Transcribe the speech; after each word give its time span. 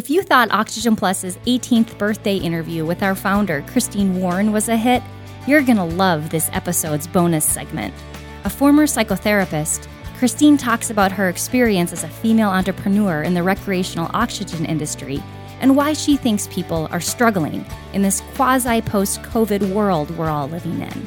If 0.00 0.08
you 0.08 0.22
thought 0.22 0.50
Oxygen 0.50 0.96
Plus's 0.96 1.36
18th 1.44 1.98
birthday 1.98 2.36
interview 2.36 2.86
with 2.86 3.02
our 3.02 3.14
founder, 3.14 3.62
Christine 3.66 4.18
Warren, 4.18 4.50
was 4.50 4.70
a 4.70 4.76
hit, 4.78 5.02
you're 5.46 5.60
going 5.60 5.76
to 5.76 5.84
love 5.84 6.30
this 6.30 6.48
episode's 6.54 7.06
bonus 7.06 7.44
segment. 7.44 7.92
A 8.44 8.48
former 8.48 8.84
psychotherapist, 8.84 9.86
Christine 10.16 10.56
talks 10.56 10.88
about 10.88 11.12
her 11.12 11.28
experience 11.28 11.92
as 11.92 12.02
a 12.02 12.08
female 12.08 12.48
entrepreneur 12.48 13.22
in 13.22 13.34
the 13.34 13.42
recreational 13.42 14.10
oxygen 14.14 14.64
industry 14.64 15.22
and 15.60 15.76
why 15.76 15.92
she 15.92 16.16
thinks 16.16 16.48
people 16.48 16.88
are 16.90 16.98
struggling 16.98 17.62
in 17.92 18.00
this 18.00 18.22
quasi 18.36 18.80
post 18.80 19.20
COVID 19.20 19.70
world 19.74 20.10
we're 20.16 20.30
all 20.30 20.48
living 20.48 20.80
in. 20.80 21.06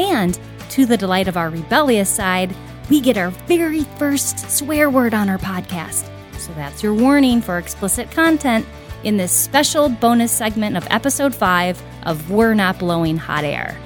And 0.00 0.36
to 0.70 0.84
the 0.84 0.96
delight 0.96 1.28
of 1.28 1.36
our 1.36 1.48
rebellious 1.48 2.10
side, 2.10 2.52
we 2.90 3.00
get 3.00 3.16
our 3.16 3.30
very 3.46 3.84
first 4.00 4.50
swear 4.50 4.90
word 4.90 5.14
on 5.14 5.28
our 5.28 5.38
podcast. 5.38 6.08
So 6.42 6.52
that's 6.54 6.82
your 6.82 6.92
warning 6.92 7.40
for 7.40 7.56
explicit 7.56 8.10
content 8.10 8.66
in 9.04 9.16
this 9.16 9.30
special 9.30 9.88
bonus 9.88 10.32
segment 10.32 10.76
of 10.76 10.84
episode 10.90 11.32
5 11.32 11.80
of 12.02 12.32
We're 12.32 12.54
Not 12.54 12.80
Blowing 12.80 13.16
Hot 13.16 13.44
Air. 13.44 13.78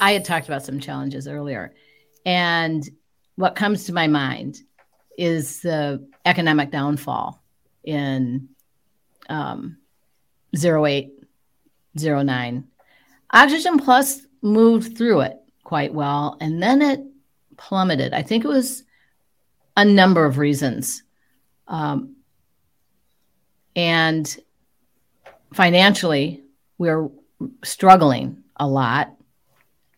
I 0.00 0.12
had 0.12 0.24
talked 0.24 0.48
about 0.48 0.64
some 0.64 0.80
challenges 0.80 1.28
earlier. 1.28 1.74
And 2.24 2.88
what 3.36 3.56
comes 3.56 3.84
to 3.84 3.92
my 3.92 4.06
mind 4.06 4.62
is 5.18 5.60
the 5.60 6.08
economic 6.24 6.70
downfall 6.70 7.44
in 7.84 8.48
um, 9.28 9.76
08, 10.56 11.12
09. 11.94 12.64
Oxygen 13.34 13.78
Plus 13.78 14.22
moved 14.40 14.96
through 14.96 15.20
it 15.20 15.36
quite 15.68 15.92
well, 15.92 16.38
and 16.40 16.62
then 16.62 16.80
it 16.80 17.02
plummeted. 17.58 18.14
I 18.14 18.22
think 18.22 18.44
it 18.44 18.48
was 18.48 18.84
a 19.76 19.84
number 19.84 20.24
of 20.24 20.38
reasons. 20.38 21.02
Um, 21.66 22.16
and 23.76 24.36
financially, 25.52 26.42
we're 26.78 27.10
struggling 27.62 28.42
a 28.56 28.66
lot. 28.66 29.14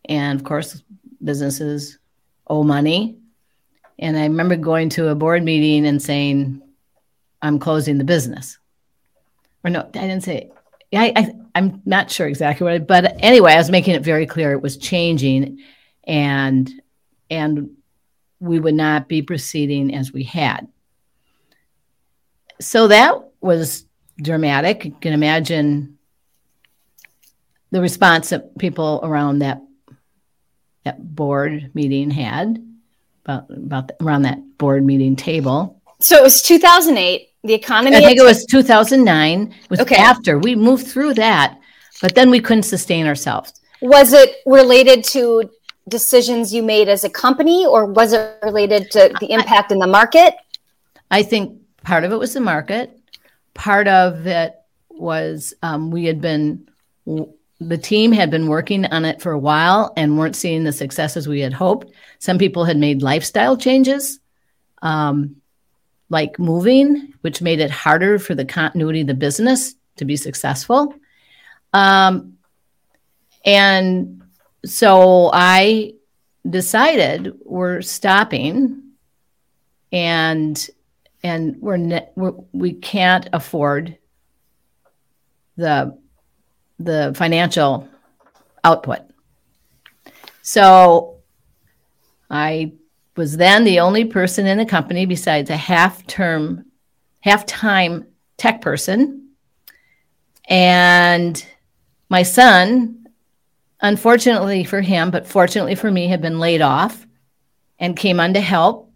And 0.07 0.39
of 0.39 0.45
course, 0.45 0.83
businesses 1.23 1.99
owe 2.49 2.65
money. 2.65 3.17
And 3.99 4.17
I 4.17 4.25
remember 4.25 4.57
going 4.57 4.89
to 4.91 5.09
a 5.09 5.15
board 5.15 5.43
meeting 5.45 5.87
and 5.87 6.03
saying, 6.03 6.63
I'm 7.43 7.59
closing 7.59 7.99
the 7.99 8.05
business. 8.05 8.59
Or 9.63 9.71
no, 9.71 9.81
I 9.81 9.85
didn't 9.85 10.23
say, 10.23 10.51
yeah, 10.91 11.13
I, 11.15 11.35
am 11.55 11.83
not 11.85 12.11
sure 12.11 12.27
exactly 12.27 12.65
what, 12.65 12.75
I, 12.75 12.79
but 12.79 13.17
anyway, 13.21 13.53
I 13.53 13.59
was 13.59 13.71
making 13.71 13.95
it 13.95 14.03
very 14.03 14.27
clear 14.27 14.53
it 14.53 14.63
was 14.63 14.77
changing 14.77 15.61
and, 16.05 16.71
and 17.31 17.71
we 18.41 18.59
would 18.59 18.75
not 18.75 19.09
be 19.09 19.23
proceeding 19.23 19.95
as 19.95 20.13
we 20.13 20.25
had. 20.25 20.67
So 22.61 22.89
that 22.89 23.15
was 23.41 23.87
dramatic. 24.21 24.85
You 24.85 24.97
can 25.01 25.13
imagine 25.13 25.99
the 27.71 27.81
response 27.81 28.31
that 28.31 28.57
people 28.59 29.01
around 29.03 29.41
that 29.41 29.63
that 30.85 31.15
board 31.15 31.71
meeting 31.75 32.11
had 32.11 32.59
about 33.25 33.51
about 33.51 33.89
the, 33.89 34.03
around 34.03 34.23
that 34.23 34.39
board 34.59 34.85
meeting 34.85 35.17
table. 35.17 35.81
So 36.01 36.17
it 36.17 36.23
was 36.23 36.43
2008. 36.43 37.29
The 37.43 37.55
economy. 37.55 37.97
I 37.97 38.01
think 38.01 38.19
it 38.19 38.25
was 38.25 38.45
2009. 38.47 39.55
It 39.63 39.71
was 39.71 39.81
okay. 39.81 39.97
after 39.97 40.39
we 40.39 40.55
moved 40.55 40.87
through 40.87 41.15
that, 41.15 41.59
but 42.03 42.15
then 42.15 42.31
we 42.31 42.41
couldn't 42.41 42.65
sustain 42.65 43.07
ourselves. 43.07 43.61
Was 43.81 44.13
it 44.13 44.37
related 44.45 45.05
to 45.05 45.51
decisions 45.91 46.55
you 46.55 46.63
made 46.63 46.89
as 46.89 47.05
a 47.05 47.11
company, 47.11 47.67
or 47.67 47.85
was 47.85 48.13
it 48.13 48.39
related 48.43 48.91
to 48.93 49.15
the 49.21 49.33
impact 49.33 49.71
I, 49.71 49.75
in 49.75 49.79
the 49.81 49.87
market? 49.87 50.35
I 51.11 51.23
think 51.23 51.61
part 51.83 52.05
of 52.05 52.13
it 52.13 52.19
was 52.19 52.35
the 52.35 52.41
market. 52.41 52.99
Part 53.55 53.89
of 53.89 54.27
it 54.27 54.55
was 54.89 55.53
um, 55.63 55.91
we 55.91 56.05
had 56.05 56.21
been 56.21 56.69
the 57.61 57.79
team 57.79 58.13
had 58.13 58.31
been 58.31 58.47
working 58.47 58.87
on 58.87 59.05
it 59.05 59.21
for 59.21 59.33
a 59.33 59.39
while 59.39 59.93
and 59.97 60.17
weren't 60.17 60.37
seeing 60.37 60.65
the 60.65 60.73
successes 60.73 61.29
we 61.29 61.41
had 61.41 61.53
hoped. 61.53 61.93
Some 62.19 62.39
people 62.39 62.65
had 62.65 62.79
made 62.79 63.03
lifestyle 63.03 63.57
changes, 63.57 64.19
um, 64.81 65.37
like 66.09 66.39
moving, 66.39 67.13
which 67.21 67.43
made 67.43 67.61
it 67.61 67.71
harder 67.71 68.19
for 68.19 68.35
the 68.35 68.47
continuity 68.47 69.03
of 69.03 69.09
the 69.09 69.15
business 69.15 69.75
to 69.97 70.07
be 70.07 70.17
successful. 70.17 70.95
Um, 71.75 72.39
and 73.45 74.20
so 74.65 75.31
I 75.33 75.95
decided 76.49 77.35
we're 77.45 77.83
stopping 77.83 78.83
and 79.93 80.69
and 81.23 81.57
we're, 81.61 81.77
ne- 81.77 82.09
we're 82.17 82.33
we 82.53 82.73
can't 82.73 83.29
afford 83.33 83.99
the 85.57 85.99
the 86.79 87.13
financial 87.15 87.89
output. 88.65 89.01
So 90.43 91.19
I 92.31 92.73
was 93.17 93.37
then 93.37 93.65
the 93.65 93.81
only 93.81 94.07
person 94.07 94.47
in 94.47 94.57
the 94.57 94.65
company 94.65 95.05
besides 95.05 95.51
a 95.51 95.57
half 95.57 96.07
term, 96.07 96.65
half 97.21 97.45
time 97.45 98.07
tech 98.39 98.63
person. 98.63 99.29
And 100.49 101.45
my 102.09 102.23
son, 102.23 103.00
unfortunately 103.81 104.65
for 104.65 104.81
him, 104.81 105.11
but 105.11 105.27
fortunately 105.27 105.75
for 105.75 105.91
me, 105.91 106.09
had 106.09 106.21
been 106.21 106.39
laid 106.39 106.63
off 106.63 107.07
and 107.79 107.97
came 107.97 108.21
on 108.21 108.35
to 108.35 108.41
help. 108.41 108.91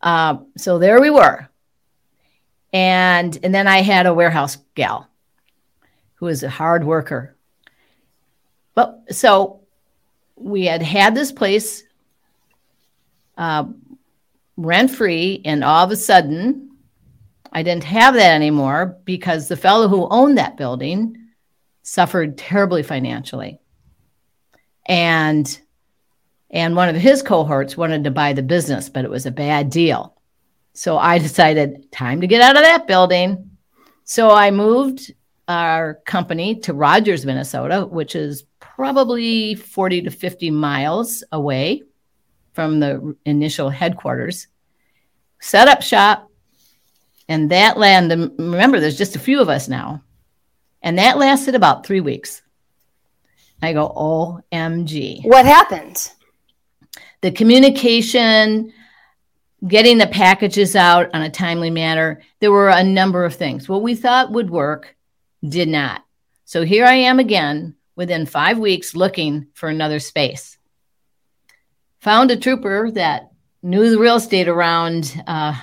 Uh, 0.00 0.38
so 0.56 0.78
there 0.78 1.00
we 1.00 1.10
were. 1.10 1.48
And, 2.72 3.38
and 3.42 3.54
then 3.54 3.66
I 3.66 3.82
had 3.82 4.06
a 4.06 4.14
warehouse 4.14 4.58
gal 4.74 5.08
who 6.16 6.26
was 6.26 6.42
a 6.42 6.50
hard 6.50 6.84
worker. 6.84 7.36
But 8.74 9.14
so 9.14 9.60
we 10.36 10.66
had 10.66 10.82
had 10.82 11.14
this 11.14 11.32
place 11.32 11.84
uh, 13.36 13.64
rent 14.56 14.90
free, 14.90 15.40
and 15.44 15.62
all 15.62 15.84
of 15.84 15.90
a 15.92 15.96
sudden, 15.96 16.70
I 17.52 17.62
didn't 17.62 17.84
have 17.84 18.14
that 18.14 18.34
anymore 18.34 18.98
because 19.04 19.48
the 19.48 19.56
fellow 19.56 19.88
who 19.88 20.08
owned 20.10 20.38
that 20.38 20.56
building 20.56 21.16
suffered 21.82 22.36
terribly 22.36 22.82
financially. 22.82 23.60
And 24.88 25.60
and 26.50 26.74
one 26.74 26.88
of 26.88 26.96
his 26.96 27.22
cohorts 27.22 27.76
wanted 27.76 28.04
to 28.04 28.10
buy 28.10 28.32
the 28.32 28.42
business, 28.42 28.88
but 28.88 29.04
it 29.04 29.10
was 29.10 29.26
a 29.26 29.30
bad 29.30 29.70
deal. 29.70 30.14
So 30.72 30.96
I 30.96 31.18
decided 31.18 31.92
time 31.92 32.22
to 32.22 32.26
get 32.26 32.40
out 32.40 32.56
of 32.56 32.62
that 32.62 32.86
building. 32.86 33.50
So 34.04 34.30
I 34.30 34.50
moved 34.50 35.12
our 35.46 35.94
company 36.06 36.60
to 36.60 36.72
Rogers, 36.72 37.26
Minnesota, 37.26 37.86
which 37.86 38.14
is 38.14 38.44
probably 38.60 39.54
40 39.54 40.02
to 40.02 40.10
50 40.10 40.50
miles 40.50 41.22
away 41.32 41.82
from 42.54 42.80
the 42.80 43.16
initial 43.24 43.70
headquarters. 43.70 44.46
Set 45.40 45.68
up 45.68 45.82
shop, 45.82 46.30
and 47.28 47.50
that 47.50 47.76
land, 47.76 48.10
remember, 48.38 48.80
there's 48.80 48.98
just 48.98 49.16
a 49.16 49.20
few 49.20 49.40
of 49.40 49.48
us 49.48 49.68
now. 49.68 50.02
And 50.82 50.98
that 50.98 51.18
lasted 51.18 51.54
about 51.54 51.86
three 51.86 52.00
weeks. 52.00 52.42
I 53.60 53.72
go, 53.72 53.88
OMG. 54.52 55.24
What 55.24 55.46
happened? 55.46 56.10
The 57.20 57.32
communication, 57.32 58.72
getting 59.66 59.98
the 59.98 60.06
packages 60.06 60.76
out 60.76 61.10
on 61.14 61.22
a 61.22 61.30
timely 61.30 61.70
manner. 61.70 62.22
There 62.40 62.52
were 62.52 62.68
a 62.68 62.84
number 62.84 63.24
of 63.24 63.34
things. 63.34 63.68
What 63.68 63.82
we 63.82 63.94
thought 63.94 64.30
would 64.30 64.50
work 64.50 64.96
did 65.46 65.68
not. 65.68 66.04
So 66.44 66.64
here 66.64 66.84
I 66.84 66.94
am 66.94 67.18
again 67.18 67.74
within 67.96 68.26
five 68.26 68.58
weeks 68.58 68.94
looking 68.94 69.48
for 69.54 69.68
another 69.68 69.98
space. 69.98 70.56
Found 72.00 72.30
a 72.30 72.36
trooper 72.36 72.92
that 72.92 73.32
knew 73.62 73.90
the 73.90 73.98
real 73.98 74.16
estate 74.16 74.46
around 74.46 75.20
uh, 75.26 75.54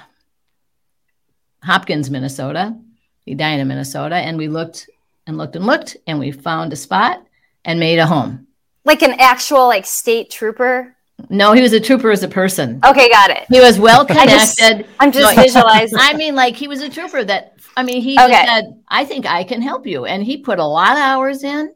Hopkins, 1.64 2.12
Minnesota, 2.12 2.78
Edina, 3.26 3.64
Minnesota, 3.64 4.16
and 4.16 4.38
we 4.38 4.50
looked 4.50 4.90
and 5.26 5.38
looked 5.38 5.56
and 5.56 5.66
looked, 5.66 5.98
and 6.06 6.20
we 6.20 6.32
found 6.32 6.74
a 6.74 6.76
spot 6.76 7.26
and 7.66 7.80
made 7.80 8.00
a 8.00 8.06
home. 8.06 8.48
Like 8.86 9.02
an 9.02 9.20
actual 9.20 9.68
like 9.68 9.86
state 9.86 10.30
trooper. 10.30 10.96
No, 11.30 11.54
he 11.54 11.62
was 11.62 11.74
a 11.74 11.80
trooper 11.80 12.12
as 12.12 12.24
a 12.24 12.28
person. 12.28 12.80
Okay, 12.86 13.10
got 13.10 13.32
it. 13.32 13.46
He 13.50 13.60
was 13.60 13.80
well 13.80 14.06
connected. 14.06 14.30
I'm 14.30 14.80
just, 14.80 14.90
I'm 15.00 15.12
just 15.12 15.36
no, 15.36 15.44
visualizing. 15.44 15.98
I 16.00 16.14
mean, 16.14 16.36
like 16.36 16.56
he 16.56 16.68
was 16.68 16.82
a 16.82 16.90
trooper 16.90 17.24
that 17.24 17.58
I 17.76 17.84
mean, 17.84 18.02
he 18.02 18.20
okay. 18.20 18.46
said, 18.46 18.82
I 18.88 19.06
think 19.06 19.26
I 19.26 19.44
can 19.44 19.62
help 19.62 19.86
you. 19.86 20.06
And 20.06 20.24
he 20.24 20.38
put 20.38 20.60
a 20.60 20.66
lot 20.66 20.94
of 20.94 21.00
hours 21.00 21.44
in 21.44 21.74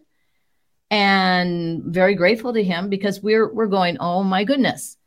and 0.92 1.84
very 1.84 2.16
grateful 2.16 2.54
to 2.54 2.64
him 2.64 2.90
because 2.90 3.22
we're 3.22 3.52
we're 3.52 3.68
going, 3.68 3.98
oh 4.00 4.24
my 4.24 4.44
goodness. 4.44 4.98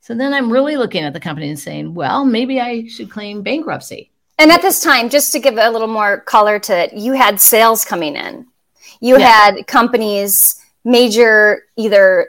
So 0.00 0.14
then 0.14 0.34
I'm 0.34 0.52
really 0.52 0.76
looking 0.76 1.04
at 1.04 1.14
the 1.14 1.20
company 1.20 1.48
and 1.48 1.58
saying, 1.58 1.94
well, 1.94 2.24
maybe 2.24 2.60
I 2.60 2.86
should 2.88 3.10
claim 3.10 3.42
bankruptcy. 3.42 4.10
And 4.38 4.50
at 4.50 4.62
this 4.62 4.80
time, 4.80 5.08
just 5.08 5.32
to 5.32 5.38
give 5.38 5.56
a 5.56 5.70
little 5.70 5.88
more 5.88 6.20
color 6.20 6.58
to 6.58 6.76
it, 6.76 6.92
you 6.92 7.12
had 7.12 7.40
sales 7.40 7.84
coming 7.84 8.16
in. 8.16 8.46
You 9.00 9.18
yeah. 9.18 9.28
had 9.28 9.66
companies, 9.66 10.60
major 10.84 11.64
either 11.76 12.28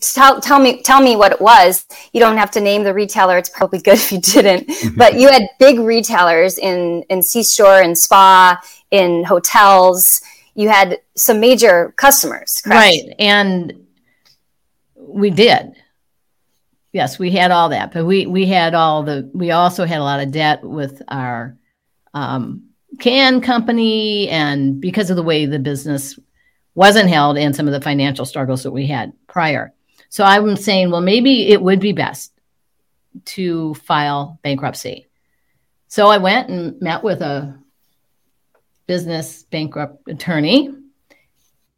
tell, 0.00 0.40
tell 0.40 0.58
me 0.58 0.82
tell 0.82 1.00
me 1.00 1.16
what 1.16 1.32
it 1.32 1.40
was. 1.40 1.86
You 2.12 2.20
don't 2.20 2.36
have 2.36 2.50
to 2.52 2.60
name 2.60 2.84
the 2.84 2.92
retailer. 2.92 3.38
It's 3.38 3.48
probably 3.48 3.80
good 3.80 3.94
if 3.98 4.12
you 4.12 4.20
didn't. 4.20 4.96
But 4.96 5.14
you 5.14 5.28
had 5.28 5.48
big 5.58 5.78
retailers 5.78 6.58
in 6.58 7.02
in 7.08 7.22
c-store 7.22 7.80
and 7.80 7.96
spa 7.96 8.60
in 8.90 9.24
hotels. 9.24 10.20
You 10.54 10.68
had 10.68 11.00
some 11.16 11.38
major 11.40 11.92
customers 11.96 12.62
correct? 12.64 12.80
right. 12.80 13.14
And 13.18 13.86
we 14.96 15.30
did. 15.30 15.74
Yes 16.92 17.18
we 17.18 17.30
had 17.30 17.50
all 17.50 17.68
that. 17.70 17.92
But 17.92 18.06
we 18.06 18.26
we 18.26 18.46
had 18.46 18.74
all 18.74 19.02
the 19.02 19.30
we 19.32 19.50
also 19.50 19.84
had 19.84 20.00
a 20.00 20.04
lot 20.04 20.20
of 20.20 20.32
debt 20.32 20.64
with 20.64 21.02
our 21.08 21.56
um, 22.14 22.70
can 22.98 23.40
company 23.40 24.28
and 24.28 24.80
because 24.80 25.10
of 25.10 25.16
the 25.16 25.22
way 25.22 25.46
the 25.46 25.58
business 25.58 26.18
wasn't 26.74 27.08
held 27.08 27.38
and 27.38 27.56
some 27.56 27.66
of 27.66 27.72
the 27.72 27.80
financial 27.80 28.24
struggles 28.24 28.62
that 28.62 28.70
we 28.70 28.86
had 28.86 29.12
prior. 29.26 29.72
So 30.08 30.24
I'm 30.24 30.56
saying, 30.56 30.90
well, 30.90 31.00
maybe 31.00 31.48
it 31.48 31.60
would 31.60 31.80
be 31.80 31.92
best 31.92 32.32
to 33.24 33.74
file 33.74 34.38
bankruptcy. 34.42 35.06
So 35.88 36.08
I 36.08 36.18
went 36.18 36.48
and 36.48 36.80
met 36.80 37.02
with 37.02 37.22
a 37.22 37.58
business 38.86 39.44
bankrupt 39.44 40.08
attorney, 40.08 40.74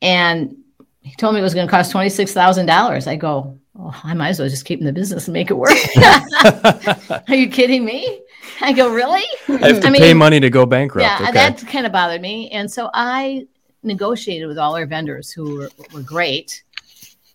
and 0.03 0.57
he 1.01 1.15
told 1.15 1.35
me 1.35 1.41
it 1.41 1.45
was 1.45 1.55
going 1.55 1.67
to 1.67 1.71
cost 1.71 1.93
twenty 1.93 2.11
six 2.11 2.33
thousand 2.33 2.67
dollars. 2.67 3.07
I 3.07 3.17
go, 3.17 3.59
oh, 3.79 4.01
I 4.05 4.15
might 4.15 4.31
as 4.31 4.39
well 4.39 4.49
just 4.49 4.65
keep 4.65 4.81
in 4.81 4.87
the 4.87 4.93
business 4.93 5.27
and 5.27 5.33
make 5.33 5.51
it 5.51 5.55
work. 5.55 5.77
Are 7.29 7.35
you 7.35 7.49
kidding 7.49 7.85
me? 7.85 8.23
I 8.61 8.73
go, 8.73 8.93
really? 8.93 9.25
I 9.49 9.69
have 9.69 9.81
to 9.81 9.89
I 9.89 9.91
mean, 9.91 10.03
pay 10.03 10.15
money 10.15 10.41
to 10.41 10.51
go 10.51 10.67
bankrupt. 10.67 11.05
Yeah, 11.05 11.29
okay. 11.29 11.33
that 11.33 11.67
kind 11.67 11.87
of 11.87 11.93
bothered 11.93 12.21
me, 12.21 12.51
and 12.51 12.71
so 12.71 12.91
I 12.93 13.47
negotiated 13.83 14.49
with 14.49 14.59
all 14.59 14.77
our 14.77 14.87
vendors 14.87 15.31
who 15.31 15.59
were, 15.59 15.71
were 15.93 16.03
great 16.03 16.63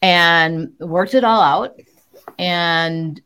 and 0.02 0.74
worked 0.80 1.14
it 1.14 1.24
all 1.24 1.42
out. 1.42 1.80
And 2.38 3.22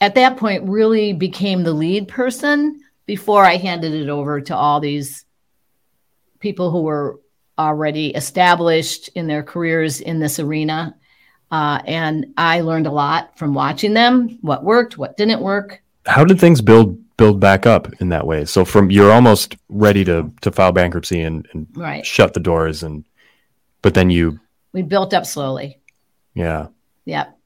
at 0.00 0.14
that 0.14 0.36
point, 0.36 0.68
really 0.68 1.12
became 1.12 1.62
the 1.62 1.72
lead 1.72 2.08
person 2.08 2.80
before 3.06 3.44
I 3.44 3.56
handed 3.56 3.92
it 3.92 4.08
over 4.08 4.40
to 4.42 4.56
all 4.56 4.80
these 4.80 5.24
people 6.38 6.70
who 6.70 6.82
were 6.82 7.20
already 7.58 8.10
established 8.14 9.08
in 9.14 9.26
their 9.26 9.42
careers 9.42 10.00
in 10.00 10.18
this 10.18 10.38
arena. 10.38 10.96
Uh, 11.52 11.82
and 11.86 12.32
I 12.38 12.62
learned 12.62 12.86
a 12.86 12.90
lot 12.90 13.38
from 13.38 13.52
watching 13.52 13.92
them, 13.92 14.38
what 14.40 14.64
worked, 14.64 14.96
what 14.96 15.18
didn't 15.18 15.42
work. 15.42 15.82
How 16.06 16.24
did 16.24 16.40
things 16.40 16.62
build 16.62 16.98
build 17.18 17.38
back 17.38 17.66
up 17.66 17.92
in 18.00 18.08
that 18.08 18.26
way. 18.26 18.44
So 18.44 18.64
from 18.64 18.90
you're 18.90 19.12
almost 19.12 19.56
ready 19.68 20.04
to 20.04 20.32
to 20.40 20.50
file 20.50 20.72
bankruptcy 20.72 21.20
and, 21.22 21.46
and 21.52 21.68
right. 21.74 22.04
shut 22.04 22.34
the 22.34 22.40
doors 22.40 22.82
and 22.82 23.04
but 23.82 23.94
then 23.94 24.10
you 24.10 24.40
we 24.72 24.82
built 24.82 25.12
up 25.14 25.26
slowly. 25.26 25.78
Yeah. 26.34 26.68
Yep. 27.04 27.38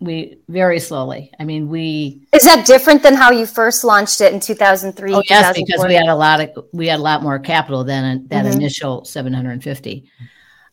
We 0.00 0.38
very 0.48 0.78
slowly. 0.78 1.32
I 1.40 1.44
mean, 1.44 1.68
we 1.68 2.22
is 2.32 2.44
that 2.44 2.66
different 2.66 3.02
than 3.02 3.14
how 3.14 3.32
you 3.32 3.46
first 3.46 3.82
launched 3.82 4.20
it 4.20 4.32
in 4.32 4.38
2003? 4.38 5.12
Oh, 5.12 5.22
yes, 5.28 5.56
because 5.56 5.84
we 5.84 5.94
had 5.94 6.06
a 6.06 6.14
lot 6.14 6.40
of 6.40 6.66
we 6.72 6.86
had 6.86 7.00
a 7.00 7.02
lot 7.02 7.22
more 7.22 7.40
capital 7.40 7.82
than 7.82 8.28
that 8.28 8.44
mm-hmm. 8.44 8.54
initial 8.54 9.04
750. 9.04 10.08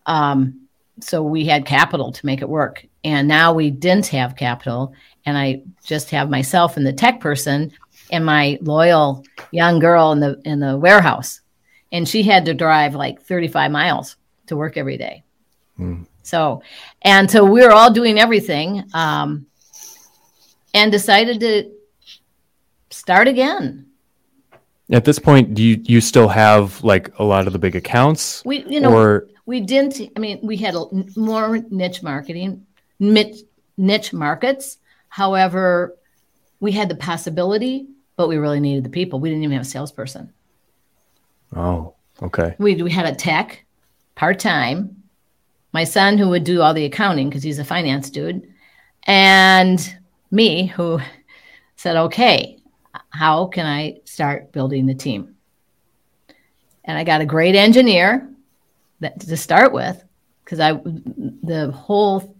Um, 0.06 0.65
so 1.00 1.22
we 1.24 1.46
had 1.46 1.66
capital 1.66 2.12
to 2.12 2.26
make 2.26 2.42
it 2.42 2.50
work, 2.50 2.86
and 3.04 3.28
now 3.28 3.54
we 3.54 3.70
didn't 3.70 4.08
have 4.08 4.36
capital, 4.36 4.94
and 5.26 5.38
I 5.38 5.62
just 5.84 6.10
have 6.12 6.30
myself 6.30 6.78
and 6.78 6.86
the 6.86 6.94
tech 6.94 7.20
person 7.20 7.72
and 8.12 8.26
my 8.26 8.58
loyal 8.62 9.24
young 9.52 9.80
girl 9.80 10.12
in 10.12 10.20
the 10.20 10.40
in 10.46 10.60
the 10.60 10.78
warehouse. 10.78 11.42
And 11.92 12.08
she 12.08 12.24
had 12.24 12.46
to 12.46 12.54
drive 12.54 12.96
like 12.96 13.22
35 13.22 13.72
miles 13.72 14.18
to 14.48 14.56
work 14.56 14.78
every 14.78 14.98
day. 14.98 15.24
Mm. 15.78 16.06
so 16.24 16.62
and 17.02 17.30
so 17.30 17.44
we 17.44 17.62
were 17.62 17.74
all 17.74 17.92
doing 17.92 18.18
everything 18.18 18.86
um, 18.94 19.46
and 20.74 20.90
decided 20.90 21.42
to 21.42 21.70
start 22.92 23.28
again. 23.28 23.88
At 24.90 25.04
this 25.04 25.20
point 25.20 25.54
do 25.54 25.62
you 25.62 25.82
you 25.84 26.00
still 26.00 26.30
have 26.30 26.82
like 26.84 27.18
a 27.20 27.24
lot 27.24 27.48
of 27.48 27.54
the 27.54 27.60
big 27.60 27.76
accounts? 27.76 28.42
We 28.46 28.64
you 28.66 28.80
know 28.80 28.94
or... 28.94 29.28
we 29.46 29.62
didn't 29.62 30.00
i 30.16 30.20
mean 30.20 30.40
we 30.44 30.58
had 30.58 30.76
a, 30.76 30.86
more 31.16 31.60
niche 31.70 32.02
marketing 32.02 32.66
niche, 33.00 33.42
niche 33.78 34.14
markets 34.14 34.78
however 35.10 35.96
we 36.60 36.72
had 36.72 36.90
the 36.90 36.96
possibility 36.96 37.88
but 38.16 38.28
we 38.28 38.38
really 38.38 38.60
needed 38.60 38.84
the 38.84 38.90
people. 38.90 39.20
We 39.20 39.30
didn't 39.30 39.44
even 39.44 39.58
have 39.58 39.66
a 39.66 39.70
salesperson. 39.70 40.32
Oh, 41.56 41.94
okay. 42.22 42.56
We 42.58 42.82
we 42.82 42.92
had 42.92 43.06
a 43.06 43.16
tech 43.16 43.66
part 44.16 44.40
time. 44.40 45.04
My 45.74 45.84
son, 45.84 46.18
who 46.18 46.30
would 46.30 46.46
do 46.46 46.62
all 46.62 46.74
the 46.74 46.86
accounting 46.86 47.30
because 47.30 47.44
he's 47.44 47.60
a 47.60 47.66
finance 47.66 48.10
dude, 48.10 48.48
and 49.04 49.96
me, 50.32 50.68
who 50.68 51.00
said, 51.76 51.98
"Okay, 51.98 52.60
how 53.10 53.48
can 53.48 53.66
I 53.66 54.00
start 54.06 54.52
building 54.52 54.86
the 54.86 54.96
team?" 54.96 55.36
And 56.86 56.98
I 56.98 57.04
got 57.04 57.22
a 57.22 57.26
great 57.26 57.56
engineer 57.56 58.30
that, 59.00 59.20
to 59.20 59.38
start 59.38 59.74
with 59.74 60.04
because 60.44 60.60
I 60.60 60.74
the 60.74 61.72
whole 61.72 62.36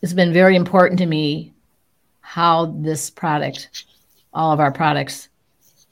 has 0.00 0.12
been 0.12 0.32
very 0.32 0.56
important 0.56 0.98
to 0.98 1.06
me 1.06 1.52
how 2.20 2.66
this 2.66 3.10
product 3.10 3.86
all 4.34 4.52
of 4.52 4.60
our 4.60 4.72
products 4.72 5.28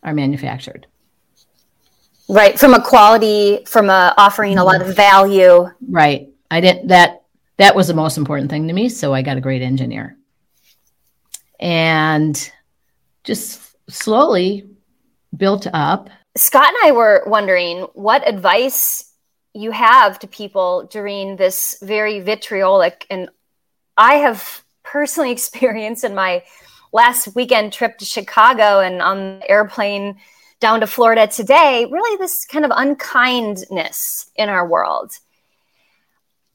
are 0.02 0.14
manufactured. 0.14 0.86
Right, 2.28 2.58
from 2.58 2.74
a 2.74 2.82
quality, 2.82 3.64
from 3.66 3.90
a 3.90 4.14
offering 4.16 4.58
a 4.58 4.64
lot 4.64 4.80
of 4.80 4.94
value. 4.94 5.68
Right. 5.88 6.28
I 6.50 6.60
didn't 6.60 6.88
that 6.88 7.22
that 7.58 7.74
was 7.74 7.88
the 7.88 7.94
most 7.94 8.16
important 8.16 8.50
thing 8.50 8.68
to 8.68 8.72
me, 8.72 8.88
so 8.88 9.12
I 9.12 9.22
got 9.22 9.36
a 9.36 9.40
great 9.40 9.62
engineer. 9.62 10.16
And 11.58 12.50
just 13.24 13.76
slowly 13.90 14.66
built 15.36 15.66
up. 15.72 16.08
Scott 16.36 16.68
and 16.68 16.76
I 16.84 16.92
were 16.92 17.22
wondering 17.26 17.80
what 17.92 18.26
advice 18.26 19.09
you 19.54 19.70
have 19.70 20.18
to 20.20 20.28
people 20.28 20.88
during 20.90 21.36
this 21.36 21.76
very 21.82 22.20
vitriolic 22.20 23.06
and 23.10 23.28
I 23.96 24.14
have 24.14 24.64
personally 24.82 25.30
experienced 25.38 26.04
in 26.04 26.14
my 26.14 26.42
last 26.92 27.34
weekend 27.34 27.72
trip 27.72 27.98
to 27.98 28.04
Chicago 28.04 28.80
and 28.80 29.00
on 29.00 29.40
the 29.40 29.50
airplane 29.50 30.16
down 30.60 30.80
to 30.80 30.86
Florida 30.86 31.26
today, 31.26 31.86
really 31.90 32.16
this 32.18 32.44
kind 32.44 32.64
of 32.64 32.70
unkindness 32.74 34.30
in 34.36 34.48
our 34.48 34.66
world. 34.66 35.12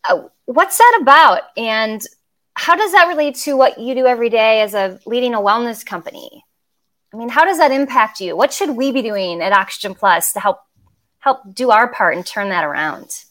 Uh, 0.08 0.24
what's 0.46 0.78
that 0.78 1.00
about? 1.02 1.42
And 1.58 2.02
how 2.54 2.76
does 2.76 2.92
that 2.92 3.08
relate 3.08 3.36
to 3.36 3.58
what 3.58 3.80
you 3.80 3.96
do 3.96 4.06
every 4.06 4.30
day 4.30 4.62
as 4.62 4.76
a 4.76 5.00
leading 5.06 5.34
a 5.34 5.40
wellness 5.40 5.84
company? 5.86 6.46
I 7.14 7.18
mean, 7.18 7.30
how 7.30 7.46
does 7.46 7.58
that 7.58 7.72
impact 7.72 8.20
you? 8.20 8.36
What 8.36 8.54
should 8.54 8.72
we 8.72 8.92
be 8.92 9.02
doing 9.02 9.42
at 9.42 9.54
Oxygen 9.54 9.96
Plus 9.96 10.34
to 10.34 10.40
help 10.40 10.60
help 11.26 11.56
do 11.56 11.72
our 11.72 11.88
part 11.88 12.16
and 12.16 12.24
turn 12.24 12.50
that 12.50 12.64
around? 12.64 13.26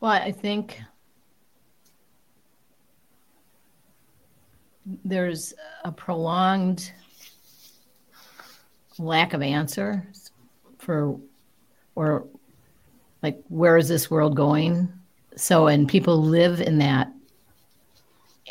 Well, 0.00 0.12
I 0.12 0.32
think 0.32 0.78
there's 5.02 5.54
a 5.82 5.90
prolonged 5.90 6.92
lack 8.98 9.32
of 9.32 9.40
answers 9.40 10.30
for 10.76 11.18
or 11.94 12.26
like 13.22 13.42
where 13.48 13.78
is 13.78 13.88
this 13.88 14.10
world 14.10 14.36
going? 14.36 14.92
So 15.36 15.68
and 15.68 15.88
people 15.88 16.22
live 16.22 16.60
in 16.60 16.78
that. 16.78 17.10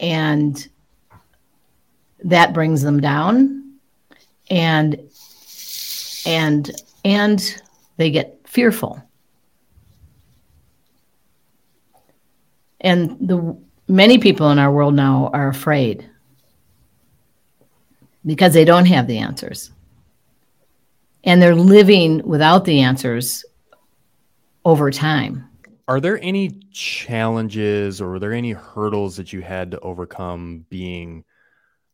And 0.02 0.68
that 2.24 2.52
brings 2.52 2.82
them 2.82 3.00
down. 3.00 3.76
And 4.50 5.00
and 6.26 6.72
and 7.04 7.62
they 7.98 8.12
get 8.12 8.40
fearful 8.46 9.04
and 12.82 13.18
the 13.20 13.58
many 13.88 14.18
people 14.18 14.52
in 14.52 14.60
our 14.60 14.72
world 14.72 14.94
now 14.94 15.30
are 15.34 15.50
afraid 15.50 16.10
because 18.26 18.54
they 18.54 18.66
don't 18.66 18.86
have 18.86 19.08
the 19.08 19.18
answers. 19.18 19.72
And 21.24 21.42
they're 21.42 21.56
living 21.56 22.26
without 22.26 22.66
the 22.66 22.82
answers 22.82 23.44
over 24.64 24.90
time. 24.92 25.46
Are 25.88 26.00
there 26.00 26.20
any 26.22 26.52
challenges 26.72 28.00
or 28.00 28.16
are 28.16 28.20
there 28.20 28.34
any 28.34 28.52
hurdles 28.52 29.18
that 29.18 29.34
you 29.34 29.42
had 29.42 29.72
to 29.72 29.80
overcome 29.80 30.66
being 30.70 31.26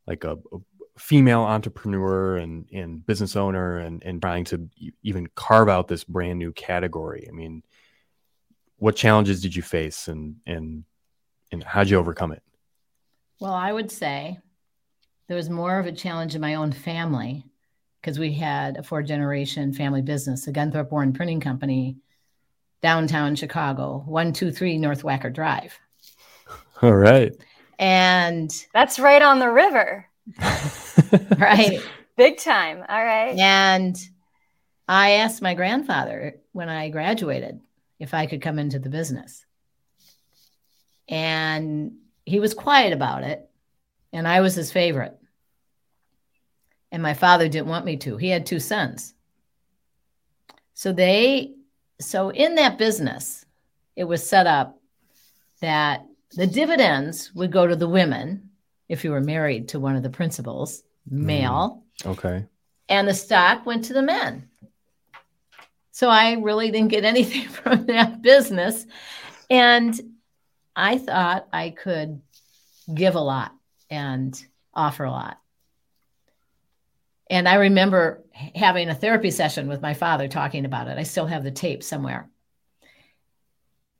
like 0.05 0.23
a, 0.25 0.33
a 0.33 0.74
female 0.97 1.41
entrepreneur 1.41 2.37
and, 2.37 2.65
and 2.71 3.05
business 3.05 3.35
owner 3.35 3.79
and, 3.79 4.03
and 4.03 4.21
trying 4.21 4.45
to 4.45 4.69
even 5.03 5.27
carve 5.35 5.69
out 5.69 5.87
this 5.87 6.03
brand 6.03 6.39
new 6.39 6.51
category? 6.51 7.27
I 7.29 7.31
mean, 7.31 7.63
what 8.77 8.95
challenges 8.95 9.41
did 9.41 9.55
you 9.55 9.61
face 9.61 10.07
and, 10.07 10.37
and, 10.45 10.83
and 11.51 11.63
how'd 11.63 11.89
you 11.89 11.97
overcome 11.97 12.31
it? 12.31 12.43
Well, 13.39 13.53
I 13.53 13.71
would 13.71 13.91
say 13.91 14.39
there 15.27 15.37
was 15.37 15.49
more 15.49 15.79
of 15.79 15.85
a 15.85 15.91
challenge 15.91 16.35
in 16.35 16.41
my 16.41 16.55
own 16.55 16.71
family 16.71 17.43
because 18.01 18.19
we 18.19 18.33
had 18.33 18.77
a 18.77 18.83
four 18.83 19.01
generation 19.01 19.73
family 19.73 20.01
business, 20.01 20.45
the 20.45 20.51
Gunthorp 20.51 20.91
Warren 20.91 21.11
Printing 21.11 21.39
Company, 21.39 21.97
downtown 22.81 23.35
Chicago, 23.35 24.03
123 24.05 24.77
North 24.77 25.01
Wacker 25.01 25.33
Drive. 25.33 25.77
All 26.81 26.93
right. 26.93 27.35
And 27.79 28.51
That's 28.73 28.99
right 28.99 29.21
on 29.21 29.39
the 29.39 29.49
river. 29.49 30.07
right. 31.37 31.81
Big 32.17 32.37
time. 32.37 32.83
All 32.87 33.03
right. 33.03 33.37
And 33.37 33.97
I 34.87 35.11
asked 35.11 35.41
my 35.41 35.53
grandfather 35.53 36.37
when 36.51 36.69
I 36.69 36.89
graduated 36.89 37.59
if 37.99 38.13
I 38.13 38.25
could 38.25 38.41
come 38.41 38.59
into 38.59 38.79
the 38.79 38.89
business. 38.89 39.45
And 41.07 41.93
he 42.25 42.39
was 42.39 42.53
quiet 42.53 42.93
about 42.93 43.23
it. 43.23 43.47
And 44.13 44.27
I 44.27 44.41
was 44.41 44.55
his 44.55 44.71
favorite. 44.71 45.17
And 46.91 47.03
my 47.03 47.13
father 47.13 47.49
didn't 47.49 47.67
want 47.67 47.85
me 47.85 47.97
to. 47.97 48.17
He 48.17 48.29
had 48.29 48.45
two 48.45 48.59
sons. 48.59 49.13
So 50.73 50.93
they, 50.93 51.55
so 51.99 52.29
in 52.29 52.55
that 52.55 52.77
business, 52.77 53.45
it 53.95 54.05
was 54.05 54.27
set 54.27 54.47
up 54.47 54.79
that 55.61 56.05
the 56.31 56.47
dividends 56.47 57.33
would 57.33 57.51
go 57.51 57.65
to 57.65 57.75
the 57.75 57.87
women 57.87 58.49
if 58.89 59.03
you 59.03 59.11
were 59.11 59.21
married 59.21 59.69
to 59.69 59.79
one 59.79 59.95
of 59.95 60.03
the 60.03 60.09
principals, 60.09 60.83
mm. 61.09 61.23
male, 61.23 61.83
Okay. 62.05 62.45
and 62.89 63.07
the 63.07 63.13
stock 63.13 63.65
went 63.65 63.85
to 63.85 63.93
the 63.93 64.01
men. 64.01 64.49
So 65.91 66.09
I 66.09 66.33
really 66.33 66.71
didn't 66.71 66.89
get 66.89 67.05
anything 67.13 67.47
from 67.47 67.85
that 67.85 68.21
business. 68.21 68.85
And 69.49 69.99
I 70.75 70.97
thought 70.97 71.47
I 71.53 71.69
could 71.69 72.21
give 72.93 73.15
a 73.15 73.21
lot 73.21 73.53
and 73.89 74.37
offer 74.73 75.05
a 75.05 75.11
lot. 75.11 75.39
And 77.29 77.47
I 77.47 77.55
remember 77.55 78.23
having 78.53 78.89
a 78.89 78.95
therapy 78.95 79.31
session 79.31 79.67
with 79.67 79.81
my 79.81 79.93
father 79.93 80.27
talking 80.27 80.65
about 80.65 80.89
it. 80.89 80.97
I 80.97 81.03
still 81.03 81.25
have 81.25 81.43
the 81.43 81.51
tape 81.51 81.81
somewhere. 81.81 82.29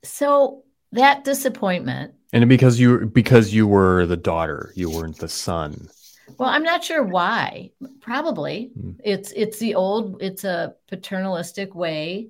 So 0.04 0.65
that 0.96 1.24
disappointment 1.24 2.14
And 2.34 2.50
because 2.50 2.80
you 2.80 3.06
because 3.08 3.54
you 3.54 3.68
were 3.68 4.06
the 4.06 4.18
daughter, 4.18 4.72
you 4.76 4.90
weren't 4.90 5.18
the 5.18 5.30
son. 5.30 5.90
Well, 6.38 6.50
I'm 6.50 6.64
not 6.64 6.84
sure 6.84 7.04
why. 7.04 7.72
Probably 8.02 8.72
Hmm. 8.74 8.92
it's 9.04 9.32
it's 9.32 9.60
the 9.60 9.76
old. 9.76 10.22
It's 10.22 10.44
a 10.44 10.76
paternalistic 10.88 11.76
way, 11.76 12.30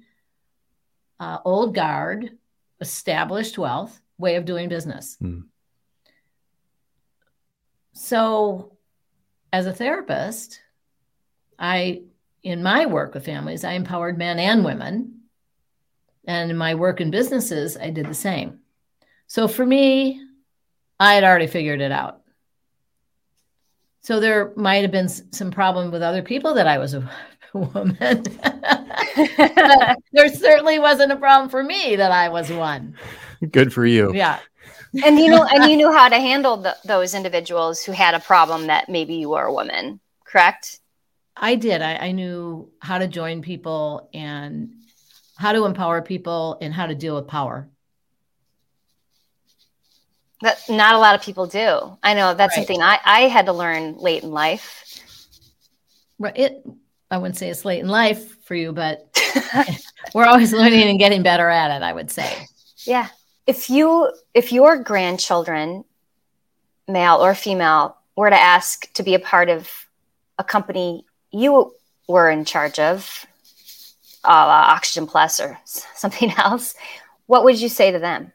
uh, 1.20 1.40
old 1.46 1.74
guard, 1.74 2.38
established 2.82 3.58
wealth 3.58 4.00
way 4.18 4.36
of 4.36 4.46
doing 4.46 4.70
business. 4.70 5.16
Hmm. 5.20 5.42
So, 7.94 8.78
as 9.54 9.66
a 9.66 9.74
therapist, 9.74 10.60
I 11.58 12.04
in 12.44 12.62
my 12.62 12.86
work 12.86 13.14
with 13.14 13.26
families, 13.26 13.64
I 13.64 13.74
empowered 13.74 14.18
men 14.18 14.38
and 14.40 14.64
women, 14.64 15.15
and 16.28 16.52
in 16.52 16.58
my 16.58 16.76
work 16.76 17.02
in 17.02 17.12
businesses, 17.12 17.78
I 17.78 17.90
did 17.90 18.08
the 18.08 18.14
same. 18.14 18.60
So 19.28 19.48
for 19.48 19.66
me, 19.66 20.22
I 21.00 21.14
had 21.16 21.24
already 21.24 21.48
figured 21.48 21.82
it 21.82 21.92
out. 21.92 22.22
So 24.02 24.20
there 24.20 24.54
might 24.56 24.84
have 24.84 24.92
been 24.92 25.10
some 25.10 25.50
problem 25.52 25.92
with 25.92 26.04
other 26.04 26.22
people 26.22 26.54
that 26.54 26.68
I 26.68 26.78
was 26.78 26.94
a 26.94 27.10
woman. 27.54 28.24
There 30.16 30.30
certainly 30.30 30.80
wasn't 30.80 31.12
a 31.12 31.16
problem 31.16 31.50
for 31.50 31.64
me 31.64 31.96
that 31.96 32.12
I 32.12 32.30
was 32.30 32.52
one. 32.52 32.96
Good 33.52 33.74
for 33.74 33.86
you. 33.86 34.14
Yeah. 34.14 34.40
and 35.04 35.20
you 35.20 35.30
know, 35.30 35.44
and 35.44 35.70
you 35.70 35.76
knew 35.78 35.92
how 35.92 36.08
to 36.08 36.16
handle 36.16 36.58
the, 36.58 36.76
those 36.86 37.14
individuals 37.14 37.84
who 37.84 37.92
had 37.92 38.14
a 38.14 38.20
problem 38.20 38.68
that 38.68 38.88
maybe 38.90 39.16
you 39.16 39.30
were 39.30 39.44
a 39.44 39.54
woman, 39.54 40.00
correct? 40.24 40.80
I 41.36 41.56
did. 41.56 41.82
I, 41.82 41.96
I 41.96 42.12
knew 42.12 42.72
how 42.80 42.98
to 42.98 43.08
join 43.08 43.42
people 43.42 44.10
and 44.14 44.74
how 45.38 45.52
to 45.52 45.66
empower 45.66 46.02
people 46.02 46.58
and 46.62 46.74
how 46.74 46.88
to 46.88 46.96
deal 46.96 47.16
with 47.16 47.28
power. 47.28 47.68
That 50.42 50.60
not 50.70 50.96
a 50.96 51.00
lot 51.00 51.16
of 51.16 51.22
people 51.22 51.48
do. 51.48 51.98
I 52.04 52.14
know 52.14 52.34
that's 52.34 52.56
Right. 52.58 52.68
something 52.68 52.82
I, 52.82 53.00
I 53.04 53.22
had 53.22 53.46
to 53.48 53.54
learn 53.54 53.98
late 53.98 54.24
in 54.24 54.32
life. 54.32 54.84
Right. 56.20 56.38
It 56.38 56.66
I 57.10 57.18
wouldn't 57.18 57.38
say 57.38 57.50
it's 57.50 57.66
late 57.66 57.80
in 57.80 57.88
life 57.88 58.44
for 58.46 58.56
you, 58.56 58.72
but 58.74 59.08
we're 60.14 60.26
always 60.26 60.52
learning 60.54 60.84
and 60.84 61.00
getting 61.00 61.24
better 61.24 61.50
at 61.50 61.72
it, 61.76 61.84
I 61.84 61.94
would 61.94 62.12
say. 62.12 62.48
Yeah. 62.86 63.08
If 63.48 63.70
you 63.70 64.12
if 64.34 64.52
your 64.52 64.78
grandchildren, 64.78 65.86
male 66.88 67.18
or 67.24 67.34
female, 67.36 67.98
were 68.16 68.30
to 68.30 68.40
ask 68.40 68.92
to 68.94 69.04
be 69.04 69.14
a 69.16 69.20
part 69.20 69.50
of 69.50 69.70
a 70.38 70.44
company 70.44 71.06
you 71.32 71.74
were 72.08 72.30
in 72.30 72.44
charge 72.46 72.78
of, 72.80 73.26
uh, 74.26 74.74
Oxygen 74.76 75.08
Plus 75.08 75.40
or 75.40 75.58
something 75.66 76.32
else, 76.38 76.76
what 77.28 77.44
would 77.44 77.60
you 77.60 77.70
say 77.70 77.92
to 77.92 78.00
them? 78.00 78.32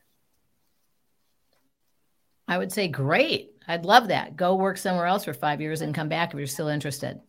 I 2.49 2.59
would 2.59 2.73
say 2.73 2.88
great. 2.88 3.52
I'd 3.68 3.85
love 3.85 4.09
that. 4.09 4.37
Go 4.37 4.56
work 4.56 4.76
somewhere 4.76 5.06
else 5.06 5.25
for 5.25 5.32
five 5.32 5.61
years 5.61 5.80
and 5.80 5.94
come 5.94 6.09
back 6.09 6.32
if 6.32 6.38
you're 6.38 6.47
still 6.49 6.68
interested. 6.68 7.20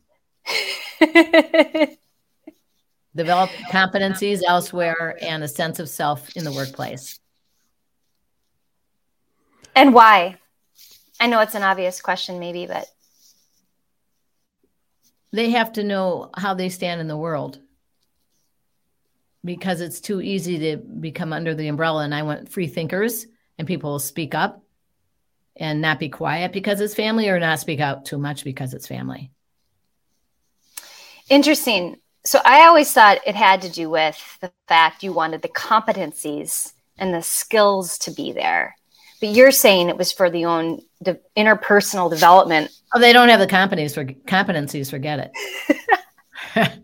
Develop 3.16 3.50
competencies 3.70 4.42
elsewhere 4.48 5.18
and 5.22 5.44
a 5.44 5.48
sense 5.48 5.80
of 5.80 5.90
self 5.90 6.36
in 6.36 6.44
the 6.44 6.52
workplace. 6.52 7.20
and 9.76 9.94
why? 9.94 10.38
I 11.20 11.28
know 11.28 11.42
it's 11.42 11.56
an 11.56 11.62
obvious 11.62 12.02
question, 12.02 12.40
maybe, 12.40 12.66
but 12.66 12.88
They 15.32 15.52
have 15.52 15.74
to 15.74 15.84
know 15.84 16.30
how 16.36 16.54
they 16.54 16.70
stand 16.70 17.00
in 17.00 17.08
the 17.08 17.18
world 17.18 17.60
because 19.44 19.82
it's 19.82 20.00
too 20.00 20.22
easy 20.22 20.60
to 20.60 20.78
become 20.78 21.34
under 21.34 21.54
the 21.56 21.68
umbrella. 21.68 22.04
And 22.04 22.14
I 22.14 22.24
want 22.24 22.50
free 22.50 22.68
thinkers 22.68 23.26
and 23.58 23.68
people 23.68 23.92
will 23.92 24.00
speak 24.00 24.36
up 24.36 24.64
and 25.56 25.82
not 25.82 26.00
be 26.00 26.10
quiet 26.10 26.54
because 26.54 26.80
it's 26.80 26.94
family 26.94 27.30
or 27.30 27.40
not 27.40 27.60
speak 27.60 27.80
out 27.80 28.06
too 28.06 28.18
much 28.18 28.44
because 28.44 28.74
it's 28.74 28.88
family. 28.88 29.32
Interesting. 31.30 31.98
So 32.24 32.40
I 32.46 32.68
always 32.68 32.92
thought 32.92 33.20
it 33.26 33.36
had 33.36 33.62
to 33.64 33.72
do 33.72 33.90
with 33.90 34.38
the 34.42 34.52
fact 34.68 35.04
you 35.04 35.12
wanted 35.14 35.42
the 35.42 35.50
competencies 35.50 36.74
and 36.98 37.14
the 37.14 37.24
skills 37.24 37.98
to 38.00 38.12
be 38.12 38.32
there. 38.32 38.76
But 39.20 39.30
you're 39.30 39.52
saying 39.52 39.90
it 39.90 39.98
was 39.98 40.12
for 40.12 40.30
the 40.30 40.46
own 40.46 40.82
de- 41.04 41.20
interpersonal 41.38 42.10
development. 42.10 42.72
Oh, 42.94 43.00
they 43.00 43.14
don't 43.14 43.30
have 43.30 43.40
the 43.40 43.48
competencies 43.48 43.94
for 43.94 44.06
competencies. 44.06 44.90
Forget 44.90 45.20
it. 45.20 45.78
Okay, 46.56 46.78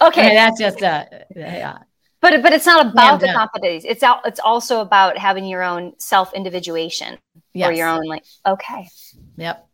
Okay, 0.00 0.34
that's 0.34 0.58
just 0.58 0.80
a 0.82 1.26
yeah. 1.36 1.78
But 2.20 2.42
but 2.42 2.52
it's 2.52 2.66
not 2.66 2.86
about 2.92 3.20
the 3.20 3.26
done. 3.26 3.48
competencies. 3.48 3.82
It's 3.84 4.02
out. 4.02 4.20
It's 4.26 4.40
also 4.40 4.80
about 4.80 5.16
having 5.18 5.44
your 5.44 5.62
own 5.62 5.94
self 5.98 6.32
individuation 6.34 7.18
Yes. 7.52 7.70
or 7.70 7.72
your 7.72 7.88
own 7.88 8.04
like. 8.06 8.24
Okay, 8.46 8.88
Yep. 9.36 9.66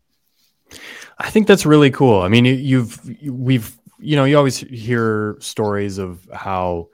I 1.18 1.30
think 1.30 1.46
that's 1.46 1.64
really 1.64 1.90
cool. 1.90 2.20
I 2.22 2.28
mean, 2.28 2.44
you- 2.44 2.54
you've 2.54 3.20
we've 3.30 3.76
you 3.98 4.16
know 4.16 4.24
you 4.24 4.36
always 4.36 4.58
hear 4.58 5.36
stories 5.40 5.98
of 5.98 6.28
how 6.32 6.88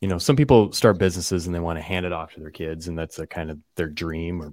you 0.00 0.08
know 0.08 0.18
some 0.18 0.36
people 0.36 0.72
start 0.72 0.98
businesses 0.98 1.46
and 1.46 1.54
they 1.54 1.58
want 1.60 1.78
to 1.78 1.82
hand 1.82 2.06
it 2.06 2.12
off 2.12 2.32
to 2.34 2.40
their 2.40 2.50
kids, 2.50 2.86
and 2.88 2.96
that's 2.98 3.18
a 3.18 3.26
kind 3.26 3.50
of 3.50 3.58
their 3.76 3.88
dream 3.88 4.40
or 4.42 4.52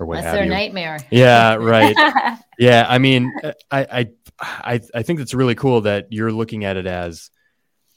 or 0.00 0.06
what 0.06 0.14
That's 0.14 0.26
have 0.26 0.34
their 0.36 0.44
you. 0.44 0.50
nightmare. 0.50 0.98
Yeah, 1.10 1.54
right. 1.60 1.94
Yeah, 2.60 2.86
I 2.88 2.98
mean, 2.98 3.32
uh, 3.44 3.52
I, 3.70 3.80
I, 3.80 4.08
I, 4.40 4.80
I 4.94 5.02
think 5.04 5.20
it's 5.20 5.32
really 5.32 5.54
cool 5.54 5.82
that 5.82 6.08
you're 6.12 6.32
looking 6.32 6.64
at 6.64 6.76
it 6.76 6.86
as 6.88 7.30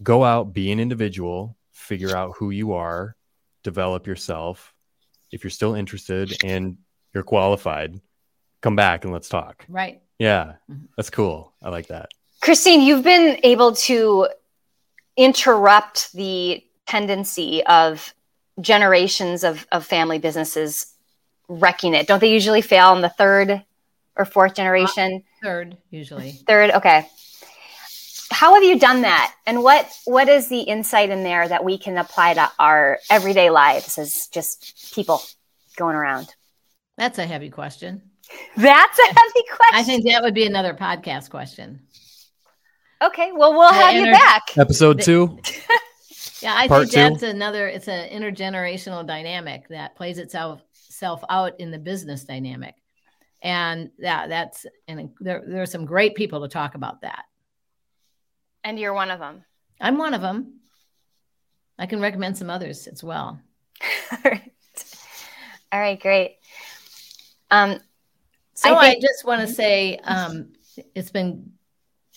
go 0.04 0.24
out, 0.24 0.54
be 0.54 0.72
an 0.72 0.80
individual, 0.80 1.56
figure 1.82 2.16
out 2.16 2.34
who 2.38 2.52
you 2.52 2.74
are, 2.74 3.16
develop 3.64 4.08
yourself. 4.08 4.74
If 5.32 5.44
you're 5.44 5.52
still 5.52 5.76
interested 5.76 6.44
and 6.44 6.78
you're 7.14 7.24
qualified, 7.24 8.00
come 8.62 8.76
back 8.76 9.04
and 9.04 9.14
let's 9.14 9.30
talk. 9.30 9.66
Right. 9.68 10.02
Yeah, 10.20 10.54
Mhm. 10.70 10.88
that's 10.96 11.10
cool. 11.10 11.54
I 11.62 11.70
like 11.70 11.88
that. 11.88 12.10
Christine, 12.42 12.82
you've 12.82 13.04
been 13.04 13.40
able 13.44 13.76
to 13.76 14.28
interrupt 15.18 16.12
the 16.14 16.64
tendency 16.86 17.64
of 17.66 18.14
generations 18.60 19.44
of, 19.44 19.66
of 19.72 19.86
family 19.86 20.20
businesses 20.20 20.94
wrecking 21.48 21.94
it. 21.94 22.08
Don't 22.08 22.20
they 22.20 22.32
usually 22.32 22.62
fail 22.62 22.94
in 22.96 23.02
the 23.02 23.10
third 23.10 23.64
or 24.16 24.26
fourth 24.26 24.56
generation? 24.56 25.24
Third, 25.42 25.78
usually. 25.90 26.32
Third, 26.48 26.72
okay. 26.72 27.08
How 28.41 28.55
have 28.55 28.63
you 28.63 28.79
done 28.79 29.01
that? 29.03 29.36
And 29.45 29.62
what 29.62 29.88
what 30.05 30.27
is 30.27 30.48
the 30.48 30.62
insight 30.62 31.12
in 31.12 31.21
there 31.21 31.48
that 31.48 31.63
we 31.63 31.77
can 31.77 31.95
apply 31.95 32.33
to 32.33 32.51
our 32.57 32.98
everyday 33.07 33.51
lives 33.51 34.00
as 34.00 34.29
just 34.29 34.95
people 34.95 35.21
going 35.75 35.95
around? 35.95 36.33
That's 36.98 37.19
a 37.19 37.27
heavy 37.27 37.51
question. 37.51 38.01
That's 38.57 38.98
a 38.98 39.05
heavy 39.05 39.43
question. 39.48 39.74
I 39.74 39.83
think 39.83 40.05
that 40.05 40.24
would 40.24 40.33
be 40.33 40.48
another 40.48 40.74
podcast 40.74 41.29
question. 41.29 41.81
okay, 43.00 43.31
well 43.31 43.53
we'll 43.53 43.71
have 43.71 43.93
you 43.93 44.12
back. 44.12 44.57
Episode 44.57 45.01
two. 45.01 45.39
Yeah, 46.41 46.55
I 46.55 46.67
Part 46.67 46.89
think 46.89 46.93
two? 46.93 46.98
that's 46.98 47.33
another. 47.36 47.67
It's 47.67 47.88
an 47.88 48.10
intergenerational 48.10 49.05
dynamic 49.05 49.67
that 49.67 49.95
plays 49.95 50.17
itself 50.17 50.63
self 50.71 51.24
out 51.29 51.60
in 51.60 51.69
the 51.69 51.77
business 51.77 52.24
dynamic, 52.24 52.74
and 53.43 53.91
that 54.00 54.29
that's 54.29 54.65
and 54.88 55.12
there 55.19 55.43
there 55.45 55.62
are 55.62 55.67
some 55.67 55.86
great 55.86 56.15
people 56.15 56.41
to 56.41 56.48
talk 56.48 56.74
about 56.74 57.01
that. 57.01 57.25
And 58.63 58.80
you're 58.80 58.94
one 58.94 59.12
of 59.12 59.20
them. 59.20 59.44
I'm 59.80 59.98
one 59.98 60.13
of 60.13 60.22
them. 60.22 60.60
I 61.80 61.86
can 61.88 62.00
recommend 62.00 62.38
some 62.38 62.50
others 62.50 62.88
as 62.88 63.03
well. 63.03 63.39
All 64.12 64.18
right. 64.24 64.51
All 65.72 65.80
right, 65.80 66.00
great. 66.00 66.38
Um, 67.50 67.80
So 68.53 68.74
I 68.74 68.89
I, 68.89 68.96
just 69.00 69.25
want 69.25 69.41
to 69.41 69.48
say 69.48 69.98
um, 70.03 70.50
it's 70.94 71.12
been 71.12 71.53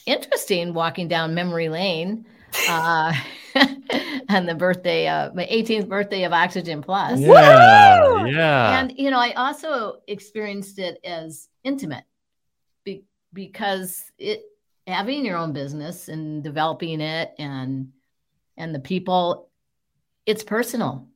interesting 0.06 0.74
walking 0.74 1.08
down 1.08 1.34
memory 1.34 1.68
lane 1.68 2.26
uh, 2.68 3.14
on 4.28 4.46
the 4.46 4.54
birthday, 4.54 5.06
uh, 5.06 5.32
my 5.34 5.46
18th 5.46 5.88
birthday 5.88 6.24
of 6.24 6.32
Oxygen 6.32 6.82
Plus. 6.82 7.20
Yeah, 7.20 8.26
yeah. 8.26 8.80
And 8.80 8.92
you 8.98 9.10
know, 9.10 9.18
I 9.18 9.32
also 9.32 10.00
experienced 10.06 10.78
it 10.78 10.98
as 11.04 11.48
intimate 11.62 12.04
be- 12.84 13.04
because 13.32 14.04
it 14.18 14.42
having 14.86 15.24
your 15.24 15.36
own 15.36 15.52
business 15.52 16.08
and 16.08 16.42
developing 16.42 17.00
it 17.00 17.34
and 17.38 17.90
and 18.56 18.74
the 18.74 18.80
people, 18.80 19.50
it's 20.26 20.44
personal. 20.44 21.08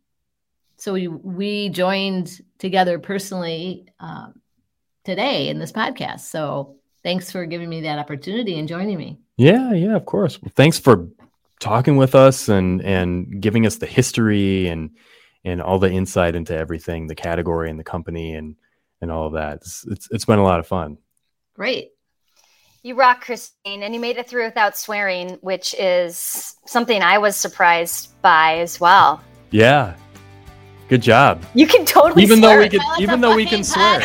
So 0.77 0.93
we 0.93 1.09
we 1.09 1.69
joined 1.69 2.41
together 2.59 2.99
personally 2.99 3.87
um, 4.01 4.41
today 5.05 5.49
in 5.49 5.59
this 5.59 5.73
podcast. 5.73 6.21
So 6.21 6.77
thanks 7.03 7.31
for 7.31 7.47
giving 7.47 7.69
me 7.69 7.83
that 7.83 7.99
opportunity 7.99 8.59
and 8.59 8.69
joining 8.69 8.99
me. 8.99 9.19
Yeah, 9.37 9.73
yeah, 9.73 9.95
of 9.95 10.05
course. 10.05 10.41
Well, 10.41 10.53
thanks 10.55 10.79
for 10.79 11.09
talking 11.61 11.97
with 11.97 12.15
us 12.15 12.49
and 12.49 12.83
and 12.83 13.41
giving 13.41 13.67
us 13.67 13.77
the 13.77 13.87
history 13.87 14.69
and 14.69 14.91
and 15.45 15.63
all 15.63 15.79
the 15.79 15.91
insight 15.91 16.35
into 16.35 16.57
everything, 16.57 17.07
the 17.07 17.15
category 17.15 17.71
and 17.71 17.79
the 17.79 17.85
company 17.85 18.35
and 18.35 18.57
and 19.01 19.11
all 19.11 19.27
of 19.27 19.35
that. 19.35 19.57
It's 19.57 19.87
it's, 19.89 20.09
it's 20.11 20.25
been 20.25 20.39
a 20.39 20.45
lot 20.45 20.61
of 20.61 20.67
fun. 20.67 20.99
Great. 21.55 21.91
You 22.85 22.95
rock, 22.95 23.23
Christine, 23.23 23.83
and 23.83 23.93
you 23.93 24.01
made 24.01 24.19
it 24.19 24.29
through 24.29 24.45
without 24.45 24.77
swearing, 24.77 25.31
which 25.41 25.75
is 25.79 26.57
something 26.65 27.03
I 27.03 27.19
was 27.19 27.35
surprised 27.35 28.11
by 28.23 28.59
as 28.59 28.79
well. 28.79 29.21
Yeah. 29.51 29.97
Good 30.89 31.03
job. 31.03 31.45
You 31.55 31.67
can 31.67 31.85
totally 31.85 32.23
Even 32.23 32.41
though 32.41 32.57
we 32.57 32.69
can 32.69 32.79
Well, 32.79 33.03
even 33.03 33.21
though 33.21 33.35
we 33.35 33.47
can 33.47 33.65
swear. 33.65 34.01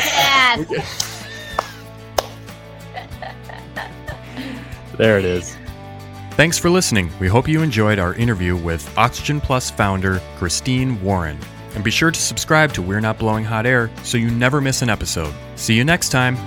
There 4.98 5.20
it 5.20 5.25
is. 5.25 5.56
Thanks 6.32 6.58
for 6.58 6.72
listening. 6.72 7.12
We 7.20 7.27
hope 7.27 7.48
you 7.48 7.62
enjoyed 7.62 8.00
our 8.00 8.15
interview 8.15 8.56
with 8.56 8.98
Oxygen 8.98 9.39
Plus 9.39 9.70
founder 9.70 10.20
Christine 10.38 11.00
Warren. 11.03 11.38
And 11.75 11.84
be 11.84 11.92
sure 11.92 12.10
to 12.12 12.20
subscribe 12.20 12.74
to 12.74 12.82
We're 12.82 13.01
Not 13.01 13.20
Blowing 13.20 13.46
Hot 13.46 13.68
Air 13.68 13.92
so 14.03 14.18
you 14.18 14.32
never 14.32 14.62
miss 14.62 14.82
an 14.82 14.89
episode. 14.89 15.34
See 15.56 15.75
you 15.75 15.84
next 15.84 16.10
time. 16.10 16.38